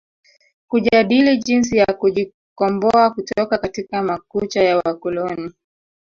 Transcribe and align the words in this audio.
Kujadili 0.67 1.37
jinsi 1.37 1.77
ya 1.77 1.85
kujikomboa 1.93 3.09
kutoka 3.11 3.57
katika 3.57 4.01
makucha 4.01 4.63
ya 4.63 4.77
wakoloni 4.77 5.51